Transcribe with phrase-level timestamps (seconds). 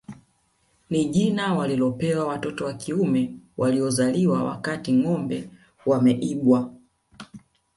[0.89, 5.49] Ni jina walilopewa watoto wa kiume waliozaliwa wakati ngombe
[5.85, 6.73] wameibwa